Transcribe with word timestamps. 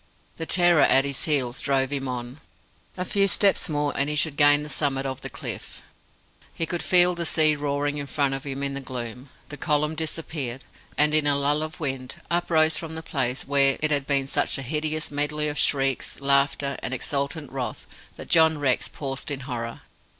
The 0.37 0.47
terror 0.47 0.81
at 0.81 1.05
his 1.05 1.25
heels 1.25 1.61
drove 1.61 1.91
him 1.91 2.07
on. 2.07 2.41
A 2.97 3.05
few 3.05 3.27
steps 3.27 3.69
more, 3.69 3.93
and 3.95 4.09
he 4.09 4.15
should 4.15 4.35
gain 4.35 4.63
the 4.63 4.67
summit 4.69 5.05
of 5.05 5.21
the 5.21 5.29
cliff. 5.29 5.83
He 6.51 6.65
could 6.65 6.81
feel 6.81 7.13
the 7.13 7.23
sea 7.23 7.55
roaring 7.55 7.99
in 7.99 8.07
front 8.07 8.33
of 8.33 8.43
him 8.43 8.63
in 8.63 8.73
the 8.73 8.79
gloom. 8.81 9.29
The 9.49 9.57
column 9.57 9.93
disappeared; 9.93 10.63
and 10.97 11.13
in 11.13 11.27
a 11.27 11.35
lull 11.35 11.61
of 11.61 11.79
wind, 11.79 12.15
uprose 12.31 12.77
from 12.79 12.95
the 12.95 13.03
place 13.03 13.43
where 13.45 13.77
it 13.79 13.91
had 13.91 14.07
been 14.07 14.25
such 14.25 14.57
a 14.57 14.63
hideous 14.63 15.11
medley 15.11 15.47
of 15.49 15.59
shrieks, 15.59 16.19
laughter, 16.19 16.77
and 16.81 16.95
exultant 16.95 17.51
wrath, 17.51 17.85
that 18.15 18.27
John 18.27 18.57
Rex 18.57 18.87
paused 18.87 19.29
in 19.29 19.41
horror. 19.41 19.81